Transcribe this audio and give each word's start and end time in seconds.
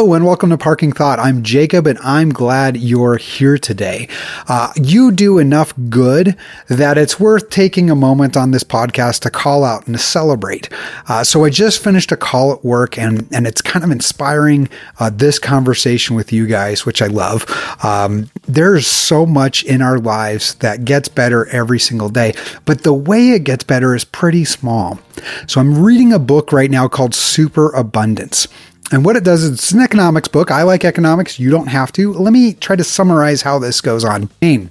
Hello 0.00 0.14
and 0.14 0.24
welcome 0.24 0.48
to 0.48 0.56
Parking 0.56 0.92
Thought. 0.92 1.18
I'm 1.18 1.42
Jacob 1.42 1.86
and 1.86 1.98
I'm 1.98 2.30
glad 2.30 2.78
you're 2.78 3.18
here 3.18 3.58
today. 3.58 4.08
Uh, 4.48 4.72
you 4.74 5.10
do 5.10 5.36
enough 5.36 5.74
good 5.90 6.38
that 6.68 6.96
it's 6.96 7.20
worth 7.20 7.50
taking 7.50 7.90
a 7.90 7.94
moment 7.94 8.34
on 8.34 8.50
this 8.50 8.64
podcast 8.64 9.20
to 9.20 9.30
call 9.30 9.62
out 9.62 9.86
and 9.86 9.94
to 9.94 10.02
celebrate. 10.02 10.70
Uh, 11.06 11.22
so 11.22 11.44
I 11.44 11.50
just 11.50 11.84
finished 11.84 12.12
a 12.12 12.16
call 12.16 12.50
at 12.50 12.64
work 12.64 12.96
and, 12.96 13.28
and 13.30 13.46
it's 13.46 13.60
kind 13.60 13.84
of 13.84 13.90
inspiring 13.90 14.70
uh, 14.98 15.10
this 15.10 15.38
conversation 15.38 16.16
with 16.16 16.32
you 16.32 16.46
guys, 16.46 16.86
which 16.86 17.02
I 17.02 17.06
love. 17.08 17.44
Um, 17.84 18.30
there's 18.48 18.86
so 18.86 19.26
much 19.26 19.64
in 19.64 19.82
our 19.82 19.98
lives 19.98 20.54
that 20.54 20.86
gets 20.86 21.08
better 21.08 21.44
every 21.48 21.78
single 21.78 22.08
day, 22.08 22.32
but 22.64 22.84
the 22.84 22.94
way 22.94 23.32
it 23.32 23.44
gets 23.44 23.64
better 23.64 23.94
is 23.94 24.06
pretty 24.06 24.46
small. 24.46 24.98
So 25.46 25.60
I'm 25.60 25.84
reading 25.84 26.14
a 26.14 26.18
book 26.18 26.52
right 26.52 26.70
now 26.70 26.88
called 26.88 27.14
Super 27.14 27.70
Abundance. 27.72 28.48
And 28.92 29.04
what 29.04 29.16
it 29.16 29.24
does 29.24 29.44
is 29.44 29.50
it's 29.52 29.72
an 29.72 29.80
economics 29.80 30.28
book. 30.28 30.50
I 30.50 30.64
like 30.64 30.84
economics. 30.84 31.38
You 31.38 31.50
don't 31.50 31.68
have 31.68 31.92
to. 31.92 32.12
Let 32.12 32.32
me 32.32 32.54
try 32.54 32.76
to 32.76 32.84
summarize 32.84 33.42
how 33.42 33.58
this 33.58 33.80
goes 33.80 34.04
on. 34.04 34.30
Maine. 34.42 34.70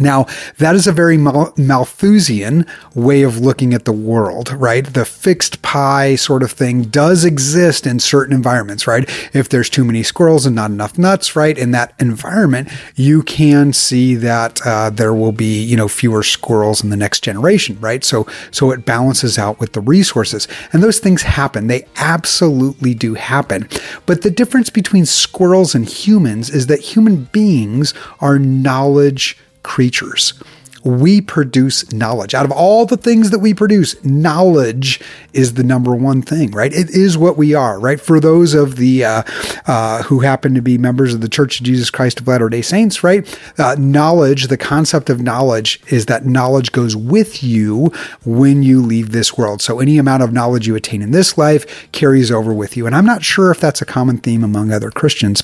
Now, 0.00 0.26
that 0.58 0.74
is 0.74 0.86
a 0.86 0.92
very 0.92 1.16
Malthusian 1.16 2.66
way 2.94 3.22
of 3.22 3.38
looking 3.38 3.74
at 3.74 3.84
the 3.84 3.92
world, 3.92 4.52
right? 4.52 4.84
The 4.84 5.04
fixed 5.04 5.62
pie 5.62 6.16
sort 6.16 6.42
of 6.42 6.50
thing 6.50 6.82
does 6.82 7.24
exist 7.24 7.86
in 7.86 8.00
certain 8.00 8.34
environments, 8.34 8.86
right? 8.86 9.08
If 9.32 9.48
there's 9.48 9.70
too 9.70 9.84
many 9.84 10.02
squirrels 10.02 10.46
and 10.46 10.56
not 10.56 10.70
enough 10.70 10.98
nuts, 10.98 11.36
right? 11.36 11.56
In 11.56 11.70
that 11.72 11.94
environment, 12.00 12.70
you 12.96 13.22
can 13.22 13.72
see 13.72 14.14
that 14.16 14.60
uh, 14.66 14.90
there 14.90 15.14
will 15.14 15.32
be, 15.32 15.62
you 15.62 15.76
know, 15.76 15.88
fewer 15.88 16.22
squirrels 16.22 16.82
in 16.82 16.90
the 16.90 16.96
next 16.96 17.22
generation, 17.22 17.78
right? 17.80 18.02
So, 18.04 18.26
so 18.50 18.72
it 18.72 18.84
balances 18.84 19.38
out 19.38 19.60
with 19.60 19.72
the 19.72 19.80
resources. 19.80 20.48
And 20.72 20.82
those 20.82 20.98
things 20.98 21.22
happen. 21.22 21.68
They 21.68 21.86
absolutely 21.96 22.94
do 22.94 23.14
happen. 23.14 23.68
But 24.06 24.22
the 24.22 24.30
difference 24.30 24.70
between 24.70 25.06
squirrels 25.06 25.74
and 25.74 25.88
humans 25.88 26.50
is 26.50 26.66
that 26.66 26.80
human 26.80 27.24
beings 27.24 27.94
are 28.20 28.38
knowledge 28.38 29.38
creatures. 29.64 30.34
We 30.84 31.22
produce 31.22 31.90
knowledge. 31.94 32.34
Out 32.34 32.44
of 32.44 32.52
all 32.52 32.84
the 32.84 32.98
things 32.98 33.30
that 33.30 33.38
we 33.38 33.54
produce, 33.54 34.02
knowledge 34.04 35.00
is 35.32 35.54
the 35.54 35.64
number 35.64 35.96
one 35.96 36.20
thing, 36.20 36.50
right? 36.50 36.70
It 36.74 36.90
is 36.90 37.16
what 37.16 37.38
we 37.38 37.54
are, 37.54 37.80
right? 37.80 37.98
For 37.98 38.20
those 38.20 38.52
of 38.52 38.76
the 38.76 39.02
uh, 39.02 39.22
uh, 39.66 40.02
who 40.02 40.20
happen 40.20 40.54
to 40.54 40.60
be 40.60 40.76
members 40.76 41.14
of 41.14 41.22
the 41.22 41.28
Church 41.28 41.58
of 41.58 41.64
Jesus 41.64 41.88
Christ 41.88 42.20
of 42.20 42.28
Latter 42.28 42.50
day 42.50 42.60
Saints, 42.60 43.02
right? 43.02 43.26
Uh, 43.58 43.76
knowledge, 43.78 44.48
the 44.48 44.58
concept 44.58 45.08
of 45.08 45.22
knowledge 45.22 45.80
is 45.88 46.04
that 46.04 46.26
knowledge 46.26 46.70
goes 46.70 46.94
with 46.94 47.42
you 47.42 47.86
when 48.26 48.62
you 48.62 48.82
leave 48.82 49.12
this 49.12 49.38
world. 49.38 49.62
So 49.62 49.80
any 49.80 49.96
amount 49.96 50.22
of 50.22 50.34
knowledge 50.34 50.66
you 50.66 50.76
attain 50.76 51.00
in 51.00 51.12
this 51.12 51.38
life 51.38 51.90
carries 51.92 52.30
over 52.30 52.52
with 52.52 52.76
you. 52.76 52.86
And 52.86 52.94
I'm 52.94 53.06
not 53.06 53.24
sure 53.24 53.50
if 53.50 53.58
that's 53.58 53.80
a 53.80 53.86
common 53.86 54.18
theme 54.18 54.44
among 54.44 54.70
other 54.70 54.90
Christians 54.90 55.42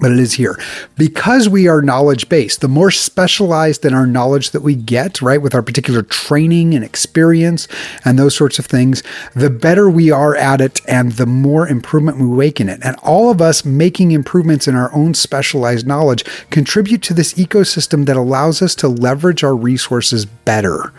but 0.00 0.10
it 0.10 0.18
is 0.18 0.34
here. 0.34 0.58
Because 0.96 1.48
we 1.48 1.68
are 1.68 1.82
knowledge 1.82 2.28
based, 2.28 2.60
the 2.60 2.68
more 2.68 2.90
specialized 2.90 3.84
in 3.84 3.94
our 3.94 4.06
knowledge 4.06 4.50
that 4.50 4.62
we 4.62 4.74
get, 4.74 5.20
right, 5.20 5.42
with 5.42 5.54
our 5.54 5.62
particular 5.62 6.02
training 6.02 6.74
and 6.74 6.84
experience 6.84 7.68
and 8.04 8.18
those 8.18 8.34
sorts 8.34 8.58
of 8.58 8.66
things, 8.66 9.02
the 9.34 9.50
better 9.50 9.90
we 9.90 10.10
are 10.10 10.34
at 10.34 10.60
it 10.60 10.80
and 10.88 11.12
the 11.12 11.26
more 11.26 11.68
improvement 11.68 12.18
we 12.18 12.26
make 12.26 12.60
in 12.60 12.68
it. 12.68 12.80
And 12.82 12.96
all 13.02 13.30
of 13.30 13.42
us 13.42 13.64
making 13.64 14.12
improvements 14.12 14.66
in 14.66 14.74
our 14.74 14.94
own 14.94 15.14
specialized 15.14 15.86
knowledge 15.86 16.24
contribute 16.50 17.02
to 17.02 17.14
this 17.14 17.34
ecosystem 17.34 18.06
that 18.06 18.16
allows 18.16 18.62
us 18.62 18.74
to 18.76 18.88
leverage 18.88 19.44
our 19.44 19.54
resources 19.54 20.24
better. 20.24 20.92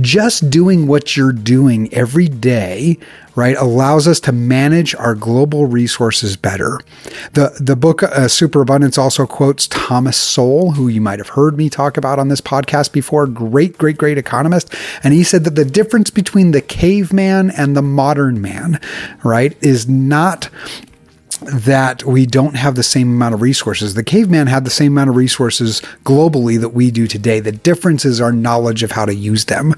Just 0.00 0.50
doing 0.50 0.86
what 0.86 1.16
you're 1.16 1.32
doing 1.32 1.92
every 1.92 2.28
day 2.28 2.98
right, 3.34 3.56
allows 3.56 4.06
us 4.06 4.20
to 4.20 4.32
manage 4.32 4.94
our 4.94 5.14
global 5.14 5.66
resources 5.66 6.36
better. 6.36 6.80
The, 7.32 7.56
the 7.60 7.76
book 7.76 8.02
uh, 8.02 8.28
Superabundance 8.28 8.96
also 8.96 9.26
quotes 9.26 9.66
Thomas 9.66 10.16
Sowell, 10.16 10.72
who 10.72 10.88
you 10.88 11.00
might 11.00 11.18
have 11.18 11.30
heard 11.30 11.56
me 11.56 11.68
talk 11.68 11.96
about 11.96 12.18
on 12.18 12.28
this 12.28 12.40
podcast 12.40 12.92
before, 12.92 13.26
great, 13.26 13.76
great, 13.76 13.98
great 13.98 14.18
economist. 14.18 14.72
And 15.02 15.14
he 15.14 15.24
said 15.24 15.44
that 15.44 15.56
the 15.56 15.64
difference 15.64 16.10
between 16.10 16.52
the 16.52 16.62
caveman 16.62 17.50
and 17.50 17.76
the 17.76 17.82
modern 17.82 18.40
man, 18.40 18.80
right, 19.24 19.56
is 19.62 19.88
not 19.88 20.48
that 21.46 22.04
we 22.04 22.26
don't 22.26 22.56
have 22.56 22.74
the 22.74 22.82
same 22.82 23.08
amount 23.08 23.34
of 23.34 23.42
resources. 23.42 23.94
The 23.94 24.04
caveman 24.04 24.46
had 24.46 24.64
the 24.64 24.70
same 24.70 24.92
amount 24.92 25.10
of 25.10 25.16
resources 25.16 25.80
globally 26.04 26.60
that 26.60 26.70
we 26.70 26.90
do 26.90 27.06
today. 27.06 27.40
The 27.40 27.52
difference 27.52 28.04
is 28.04 28.20
our 28.20 28.32
knowledge 28.32 28.82
of 28.82 28.92
how 28.92 29.04
to 29.04 29.14
use 29.14 29.46
them, 29.46 29.74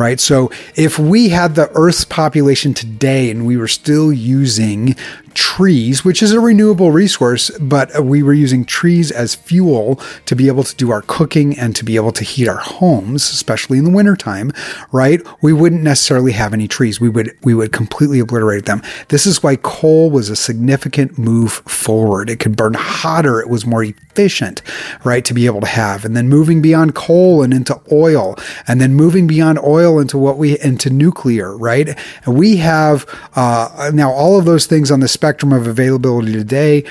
right? 0.00 0.18
So 0.18 0.50
if 0.74 0.98
we 0.98 1.28
had 1.28 1.54
the 1.54 1.70
Earth's 1.74 2.04
population 2.06 2.72
today 2.72 3.30
and 3.30 3.46
we 3.46 3.58
were 3.58 3.68
still 3.68 4.12
using 4.12 4.96
trees, 5.34 6.04
which 6.04 6.22
is 6.22 6.32
a 6.32 6.40
renewable 6.40 6.90
resource, 6.90 7.50
but 7.60 8.04
we 8.04 8.22
were 8.22 8.32
using 8.32 8.64
trees 8.64 9.10
as 9.10 9.34
fuel 9.34 10.00
to 10.26 10.34
be 10.34 10.48
able 10.48 10.64
to 10.64 10.74
do 10.74 10.90
our 10.90 11.02
cooking 11.02 11.56
and 11.58 11.76
to 11.76 11.84
be 11.84 11.96
able 11.96 12.12
to 12.12 12.24
heat 12.24 12.48
our 12.48 12.56
homes, 12.56 13.30
especially 13.30 13.78
in 13.78 13.84
the 13.84 13.90
wintertime, 13.90 14.50
right? 14.90 15.20
We 15.42 15.52
wouldn't 15.52 15.82
necessarily 15.82 16.32
have 16.32 16.52
any 16.52 16.66
trees. 16.66 17.00
We 17.00 17.08
would 17.08 17.36
we 17.42 17.54
would 17.54 17.72
completely 17.72 18.20
obliterate 18.20 18.66
them. 18.66 18.82
This 19.08 19.26
is 19.26 19.42
why 19.42 19.56
coal 19.56 20.10
was 20.10 20.30
a 20.30 20.36
significant 20.36 21.18
move 21.18 21.52
forward. 21.52 22.30
It 22.30 22.40
could 22.40 22.56
burn 22.56 22.74
hotter, 22.74 23.40
it 23.40 23.48
was 23.48 23.66
more 23.66 23.84
efficient, 23.84 24.62
right, 25.04 25.24
to 25.24 25.34
be 25.34 25.46
able 25.46 25.60
to 25.60 25.66
have. 25.66 26.04
And 26.04 26.16
then 26.16 26.28
moving 26.28 26.60
beyond 26.62 26.94
coal 26.94 27.42
and 27.42 27.52
into 27.52 27.80
oil, 27.92 28.36
and 28.66 28.80
then 28.80 28.94
moving 28.94 29.26
beyond 29.26 29.58
oil 29.60 29.89
oil 29.90 30.00
into 30.00 30.18
what 30.18 30.38
we 30.38 30.58
into 30.60 30.90
nuclear, 30.90 31.56
right? 31.56 31.88
And 32.24 32.38
we 32.38 32.56
have 32.56 33.06
uh, 33.34 33.90
now 33.94 34.10
all 34.10 34.38
of 34.38 34.44
those 34.44 34.66
things 34.66 34.90
on 34.90 35.00
the 35.00 35.08
spectrum 35.08 35.52
of 35.52 35.66
availability 35.66 36.32
today. 36.32 36.84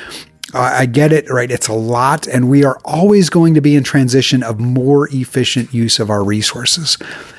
I 0.52 0.88
get 0.88 1.14
it, 1.14 1.30
right? 1.30 1.52
It's 1.52 1.68
a 1.68 1.74
lot, 1.74 2.26
and 2.26 2.50
we 2.50 2.64
are 2.64 2.80
always 2.84 3.30
going 3.30 3.54
to 3.54 3.62
be 3.62 3.76
in 3.76 3.84
transition 3.84 4.42
of 4.42 4.59
more 4.59 5.08
efficient 5.12 5.72
use 5.76 6.00
of 6.00 6.09
our 6.09 6.24
resources. 6.24 6.98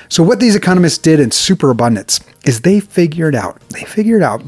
So, 0.09 0.23
what 0.23 0.39
these 0.39 0.55
economists 0.55 0.99
did 0.99 1.19
in 1.19 1.33
superabundance 1.33 2.21
is 2.45 2.61
they 2.61 2.79
figured 2.79 3.35
out, 3.35 3.61
they 3.71 3.83
figured 3.83 4.23
out 4.23 4.43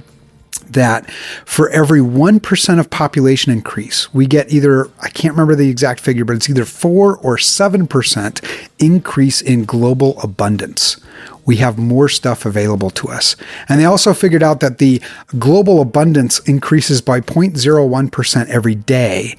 that 0.72 1.10
for 1.44 1.69
every 1.71 2.00
1% 2.00 2.78
of 2.78 2.91
population 2.91 3.53
increase, 3.53 4.12
we 4.15 4.27
get 4.27 4.53
either, 4.53 4.88
I 5.00 5.09
can't 5.09 5.34
remember 5.34 5.55
the 5.55 5.69
exact 5.69 6.00
figure, 6.00 6.25
but 6.25 6.37
it's 6.37 6.49
either 6.50 6.65
4 6.65 7.16
or 7.19 7.37
7% 7.37 8.69
increase 8.78 9.41
in 9.41 9.65
global 9.65 10.21
abundance. 10.21 10.99
We 11.44 11.56
have 11.56 11.78
more 11.78 12.09
stuff 12.09 12.47
available 12.47 12.91
to 12.91 13.09
us. 13.09 13.37
And 13.69 13.81
they 13.81 13.84
also 13.84 14.15
figured 14.15 14.43
out 14.43 14.60
that 14.60 14.78
the 14.78 15.03
global 15.38 15.81
abundance 15.81 16.38
increases 16.41 17.00
by 17.00 17.21
0.01% 17.21 18.49
every 18.49 18.75
day, 18.75 19.37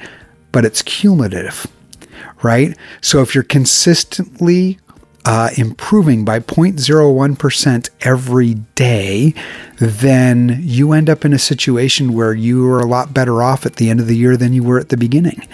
but 0.52 0.66
it's 0.66 0.82
cumulative, 0.82 1.66
right? 2.42 2.78
So 3.02 3.22
if 3.22 3.34
you're 3.34 3.44
consistently 3.44 4.80
uh, 5.26 5.50
improving 5.58 6.26
by 6.26 6.40
0.01% 6.40 7.90
every 8.02 8.54
day, 8.76 9.34
then 9.78 10.58
you 10.62 10.92
end 10.92 11.10
up 11.10 11.24
in 11.24 11.34
a 11.34 11.40
situation 11.40 12.14
where 12.14 12.34
you 12.34 12.68
are 12.68 12.80
a 12.80 12.88
lot 12.88 13.14
better 13.14 13.42
off 13.42 13.66
at 13.66 13.78
the 13.78 13.90
end 13.90 14.00
of 14.00 14.08
the 14.08 14.18
year 14.18 14.36
than 14.36 14.54
you 14.54 14.64
were 14.64 14.80
at 14.80 14.90
the 14.90 14.98
beginning. 14.98 15.48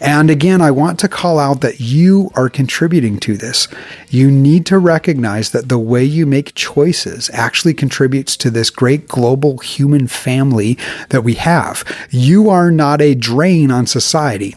And 0.00 0.30
again, 0.30 0.60
I 0.60 0.72
want 0.72 0.98
to 1.00 1.08
call 1.08 1.38
out 1.38 1.60
that 1.60 1.78
you 1.78 2.32
are 2.34 2.48
contributing 2.48 3.20
to 3.20 3.36
this. 3.36 3.68
You 4.10 4.32
need 4.32 4.66
to 4.66 4.78
recognize 4.78 5.50
that 5.52 5.68
the 5.68 5.78
way 5.78 6.02
you 6.02 6.26
make 6.26 6.56
choices 6.56 7.30
actually 7.32 7.74
contributes 7.74 8.36
to 8.38 8.50
this 8.50 8.68
great 8.68 9.06
global 9.06 9.58
human 9.58 10.08
family 10.08 10.76
that 11.10 11.22
we 11.22 11.34
have. 11.34 11.84
You 12.10 12.50
are 12.50 12.72
not 12.72 13.00
a 13.00 13.14
drain 13.14 13.70
on 13.70 13.86
society. 13.86 14.56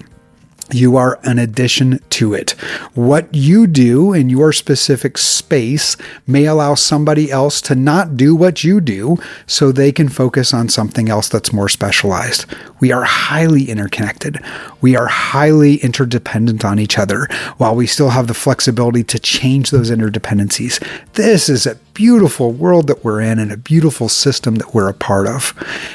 You 0.71 0.97
are 0.97 1.19
an 1.23 1.37
addition 1.37 1.99
to 2.11 2.33
it. 2.33 2.51
What 2.95 3.31
you 3.33 3.67
do 3.67 4.13
in 4.13 4.29
your 4.29 4.51
specific 4.51 5.17
space 5.17 5.95
may 6.25 6.45
allow 6.45 6.73
somebody 6.73 7.29
else 7.29 7.61
to 7.61 7.75
not 7.75 8.17
do 8.17 8.35
what 8.35 8.63
you 8.63 8.81
do 8.81 9.17
so 9.45 9.71
they 9.71 9.91
can 9.91 10.09
focus 10.09 10.55
on 10.55 10.69
something 10.69 11.07
else 11.07 11.29
that's 11.29 11.53
more 11.53 11.69
specialized. 11.69 12.45
We 12.79 12.91
are 12.91 13.03
highly 13.03 13.69
interconnected. 13.69 14.39
We 14.81 14.95
are 14.95 15.07
highly 15.07 15.75
interdependent 15.77 16.65
on 16.65 16.79
each 16.79 16.97
other 16.97 17.27
while 17.57 17.75
we 17.75 17.85
still 17.85 18.09
have 18.09 18.27
the 18.27 18.33
flexibility 18.33 19.03
to 19.03 19.19
change 19.19 19.69
those 19.69 19.91
interdependencies. 19.91 20.83
This 21.13 21.47
is 21.47 21.67
a 21.67 21.75
beautiful 21.93 22.51
world 22.51 22.87
that 22.87 23.03
we're 23.03 23.21
in 23.21 23.37
and 23.37 23.51
a 23.51 23.57
beautiful 23.57 24.09
system 24.09 24.55
that 24.55 24.73
we're 24.73 24.89
a 24.89 24.93
part 24.93 25.27
of. 25.27 25.53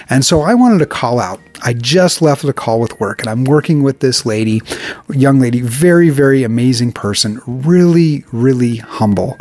And 0.08 0.24
so 0.24 0.42
I 0.42 0.54
wanted 0.54 0.78
to 0.78 0.86
call 0.86 1.18
out. 1.18 1.40
I 1.62 1.72
just 1.74 2.22
left 2.22 2.44
a 2.44 2.52
call 2.52 2.80
with 2.80 2.98
work 3.00 3.20
and 3.20 3.28
I'm 3.28 3.44
working 3.44 3.82
with 3.82 4.00
this 4.00 4.24
lady, 4.24 4.62
young 5.10 5.40
lady, 5.40 5.60
very, 5.60 6.10
very 6.10 6.42
amazing 6.42 6.92
person, 6.92 7.40
really, 7.46 8.24
really 8.32 8.76
humble. 8.76 9.38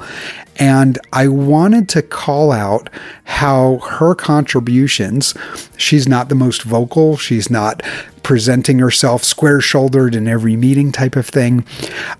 And 0.57 0.99
I 1.13 1.29
wanted 1.29 1.87
to 1.89 2.01
call 2.01 2.51
out 2.51 2.89
how 3.23 3.77
her 3.77 4.13
contributions, 4.13 5.33
she's 5.77 6.07
not 6.07 6.27
the 6.27 6.35
most 6.35 6.63
vocal, 6.63 7.15
she's 7.15 7.49
not 7.49 7.81
presenting 8.23 8.79
herself 8.79 9.23
square 9.23 9.61
shouldered 9.61 10.15
in 10.15 10.27
every 10.27 10.57
meeting 10.57 10.91
type 10.91 11.15
of 11.15 11.25
thing, 11.25 11.65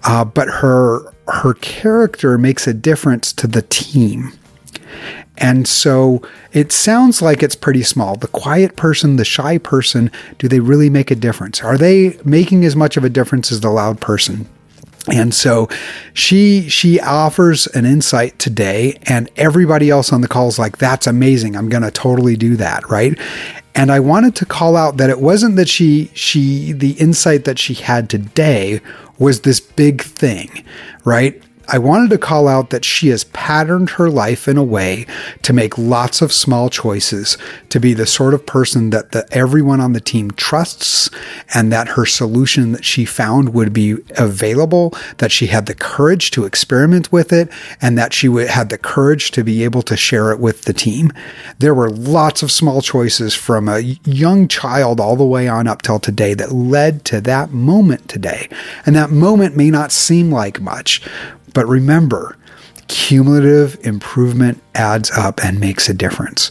uh, 0.03 0.23
but 0.25 0.47
her 0.47 1.13
her 1.27 1.53
character 1.55 2.39
makes 2.39 2.65
a 2.65 2.73
difference 2.73 3.31
to 3.33 3.45
the 3.45 3.61
team 3.61 4.31
And 5.39 5.67
so 5.67 6.21
it 6.51 6.71
sounds 6.71 7.21
like 7.21 7.41
it's 7.41 7.55
pretty 7.55 7.83
small. 7.83 8.15
The 8.15 8.27
quiet 8.27 8.75
person, 8.75 9.15
the 9.15 9.25
shy 9.25 9.57
person, 9.57 10.11
do 10.37 10.47
they 10.47 10.59
really 10.59 10.89
make 10.89 11.11
a 11.11 11.15
difference? 11.15 11.63
Are 11.63 11.77
they 11.77 12.19
making 12.23 12.65
as 12.65 12.75
much 12.75 12.97
of 12.97 13.03
a 13.03 13.09
difference 13.09 13.51
as 13.51 13.61
the 13.61 13.69
loud 13.69 14.01
person? 14.01 14.47
And 15.07 15.33
so 15.33 15.69
she 16.13 16.69
she 16.69 16.99
offers 16.99 17.67
an 17.67 17.85
insight 17.85 18.37
today 18.37 18.99
and 19.03 19.29
everybody 19.37 19.89
else 19.89 20.11
on 20.13 20.21
the 20.21 20.27
call 20.27 20.49
is 20.49 20.59
like 20.59 20.77
that's 20.77 21.07
amazing. 21.07 21.55
I'm 21.55 21.69
going 21.69 21.83
to 21.83 21.91
totally 21.91 22.35
do 22.35 22.55
that, 22.57 22.87
right? 22.89 23.17
And 23.73 23.91
I 23.91 24.01
wanted 24.01 24.35
to 24.35 24.45
call 24.45 24.75
out 24.75 24.97
that 24.97 25.09
it 25.09 25.21
wasn't 25.21 25.55
that 25.55 25.69
she 25.69 26.11
she 26.13 26.73
the 26.73 26.91
insight 26.93 27.45
that 27.45 27.57
she 27.57 27.75
had 27.75 28.09
today 28.09 28.81
was 29.17 29.41
this 29.41 29.59
big 29.59 30.01
thing, 30.01 30.63
right? 31.05 31.41
I 31.71 31.77
wanted 31.77 32.09
to 32.09 32.17
call 32.17 32.47
out 32.47 32.71
that 32.71 32.83
she 32.83 33.09
has 33.09 33.25
patterned 33.25 33.91
her 33.91 34.09
life 34.09 34.47
in 34.47 34.57
a 34.57 34.63
way 34.63 35.05
to 35.43 35.53
make 35.53 35.77
lots 35.77 36.21
of 36.21 36.33
small 36.33 36.69
choices, 36.69 37.37
to 37.69 37.79
be 37.79 37.93
the 37.93 38.07
sort 38.07 38.33
of 38.33 38.45
person 38.45 38.89
that 38.89 39.11
the, 39.11 39.27
everyone 39.31 39.79
on 39.79 39.93
the 39.93 40.01
team 40.01 40.31
trusts, 40.31 41.09
and 41.53 41.71
that 41.71 41.89
her 41.89 42.05
solution 42.05 42.71
that 42.71 42.83
she 42.83 43.05
found 43.05 43.53
would 43.53 43.71
be 43.71 43.97
available, 44.17 44.93
that 45.17 45.31
she 45.31 45.47
had 45.47 45.67
the 45.67 45.75
courage 45.75 46.31
to 46.31 46.45
experiment 46.45 47.11
with 47.11 47.31
it, 47.31 47.49
and 47.79 47.97
that 47.97 48.13
she 48.13 48.27
had 48.27 48.69
the 48.69 48.77
courage 48.77 49.29
to 49.31 49.43
be 49.43 49.63
able 49.63 49.83
to 49.83 49.95
share 49.95 50.31
it 50.31 50.39
with 50.39 50.63
the 50.63 50.73
team. 50.73 51.11
There 51.59 51.75
were 51.75 51.89
lots 51.91 52.41
of 52.41 52.51
small 52.51 52.81
choices 52.81 53.35
from 53.35 53.69
a 53.69 53.79
young 54.05 54.47
child 54.47 54.99
all 54.99 55.15
the 55.15 55.25
way 55.25 55.47
on 55.47 55.67
up 55.67 55.83
till 55.83 55.99
today 55.99 56.33
that 56.33 56.51
led 56.51 57.05
to 57.05 57.21
that 57.21 57.51
moment 57.51 58.09
today. 58.09 58.49
And 58.85 58.95
that 58.95 59.11
moment 59.11 59.55
may 59.55 59.69
not 59.69 59.91
seem 59.91 60.31
like 60.31 60.59
much, 60.59 61.01
but 61.53 61.67
remember, 61.67 62.37
cumulative 62.87 63.77
improvement 63.85 64.61
adds 64.75 65.11
up 65.11 65.43
and 65.43 65.59
makes 65.59 65.89
a 65.89 65.93
difference. 65.93 66.49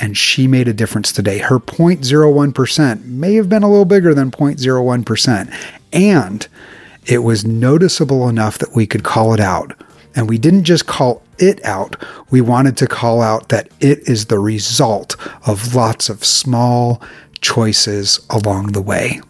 And 0.00 0.16
she 0.16 0.46
made 0.46 0.68
a 0.68 0.72
difference 0.72 1.10
today. 1.10 1.38
Her 1.38 1.58
0.01% 1.58 3.04
may 3.04 3.34
have 3.34 3.48
been 3.48 3.64
a 3.64 3.68
little 3.68 3.84
bigger 3.84 4.14
than 4.14 4.30
0.01%. 4.30 5.52
And 5.92 6.46
it 7.06 7.18
was 7.18 7.44
noticeable 7.44 8.28
enough 8.28 8.58
that 8.58 8.74
we 8.74 8.86
could 8.86 9.02
call 9.02 9.34
it 9.34 9.40
out. 9.40 9.74
And 10.14 10.28
we 10.28 10.38
didn't 10.38 10.64
just 10.64 10.86
call 10.86 11.22
it 11.38 11.64
out, 11.64 12.04
we 12.30 12.40
wanted 12.40 12.76
to 12.78 12.86
call 12.86 13.22
out 13.22 13.48
that 13.48 13.68
it 13.80 14.08
is 14.08 14.26
the 14.26 14.38
result 14.38 15.16
of 15.46 15.74
lots 15.74 16.08
of 16.08 16.24
small 16.24 17.00
choices 17.40 18.20
along 18.30 18.72
the 18.72 18.82
way. 18.82 19.20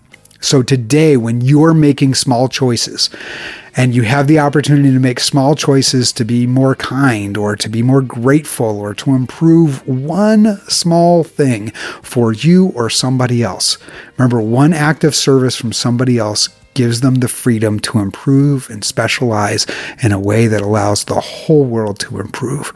So 0.40 0.62
today, 0.62 1.16
when 1.16 1.40
you're 1.40 1.74
making 1.74 2.14
small 2.14 2.48
choices, 2.48 3.10
and 3.78 3.94
you 3.94 4.02
have 4.02 4.26
the 4.26 4.40
opportunity 4.40 4.90
to 4.90 4.98
make 4.98 5.20
small 5.20 5.54
choices 5.54 6.12
to 6.12 6.24
be 6.24 6.48
more 6.48 6.74
kind 6.74 7.36
or 7.36 7.54
to 7.54 7.68
be 7.68 7.80
more 7.80 8.02
grateful 8.02 8.80
or 8.80 8.92
to 8.92 9.14
improve 9.14 9.86
one 9.86 10.56
small 10.68 11.22
thing 11.22 11.70
for 12.02 12.32
you 12.32 12.72
or 12.74 12.90
somebody 12.90 13.40
else. 13.40 13.78
Remember, 14.16 14.40
one 14.40 14.72
act 14.72 15.04
of 15.04 15.14
service 15.14 15.54
from 15.54 15.72
somebody 15.72 16.18
else 16.18 16.48
gives 16.74 17.02
them 17.02 17.16
the 17.16 17.28
freedom 17.28 17.78
to 17.78 18.00
improve 18.00 18.68
and 18.68 18.82
specialize 18.82 19.64
in 20.02 20.10
a 20.10 20.18
way 20.18 20.48
that 20.48 20.60
allows 20.60 21.04
the 21.04 21.20
whole 21.20 21.64
world 21.64 22.00
to 22.00 22.18
improve. 22.18 22.70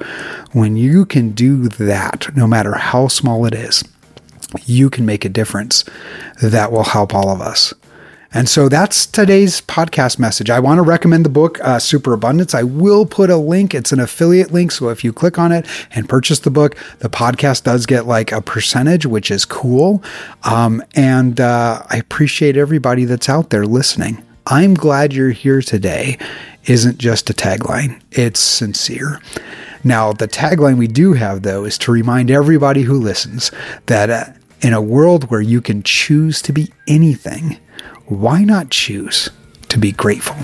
When 0.52 0.76
you 0.76 1.04
can 1.04 1.31
do 1.31 1.66
that, 1.69 2.28
no 2.37 2.46
matter 2.46 2.75
how 2.75 3.08
small 3.08 3.44
it 3.44 3.54
is, 3.54 3.82
you 4.66 4.88
can 4.88 5.04
make 5.04 5.25
a 5.25 5.28
difference 5.28 5.84
that 6.40 6.70
will 6.70 6.84
help 6.84 7.12
all 7.12 7.28
of 7.28 7.40
us. 7.40 7.75
And 8.34 8.49
so 8.49 8.69
that's 8.69 9.05
today's 9.05 9.61
podcast 9.61 10.19
message. 10.19 10.49
I 10.49 10.58
want 10.58 10.79
to 10.79 10.82
recommend 10.82 11.25
the 11.25 11.31
book, 11.31 11.61
uh, 11.61 11.79
Super 11.79 12.14
Abundance. 12.14 12.55
I 12.55 12.62
will 12.62 13.05
put 13.05 13.29
a 13.29 13.37
link. 13.37 13.75
It's 13.75 13.93
an 13.93 14.00
affiliate 14.00 14.52
link. 14.52 14.73
So 14.73 14.88
if 14.88 15.05
you 15.05 15.12
click 15.12 15.38
on 15.38 15.52
it 15.52 15.67
and 15.90 16.08
purchase 16.08 16.38
the 16.38 16.50
book, 16.50 16.76
the 17.00 17.11
podcast 17.11 17.64
does 17.64 17.84
get 17.84 18.06
like 18.06 18.32
a 18.32 18.40
percentage, 18.40 19.05
which 19.05 19.31
is 19.31 19.44
cool. 19.44 20.02
Um, 20.44 20.82
and 20.94 21.40
uh, 21.40 21.82
I 21.90 21.96
appreciate 21.99 22.56
everybody 22.56 23.05
that's 23.05 23.29
out 23.29 23.50
there 23.50 23.67
listening. 23.67 24.25
I'm 24.46 24.75
glad 24.75 25.12
you're 25.12 25.31
here 25.31 25.61
today 25.61 26.19
isn't 26.67 26.99
just 26.99 27.28
a 27.31 27.35
tagline, 27.35 28.00
it's 28.11 28.40
sincere. 28.40 29.20
Now, 29.85 30.12
the 30.12 30.28
tagline 30.28 30.78
we 30.78 30.87
do 30.87 31.12
have, 31.14 31.43
though, 31.43 31.64
is 31.64 31.76
to 31.78 31.93
remind 31.93 32.31
everybody 32.31 32.82
who 32.82 32.99
listens 33.00 33.50
that 33.87 34.11
uh, 34.11 34.25
in 34.61 34.73
a 34.73 34.81
world 34.81 35.31
where 35.31 35.40
you 35.40 35.61
can 35.61 35.82
choose 35.82 36.40
to 36.43 36.52
be 36.52 36.73
anything, 36.87 37.58
why 38.12 38.44
not 38.44 38.70
choose 38.70 39.31
to 39.69 39.79
be 39.79 39.93
grateful? 39.93 40.37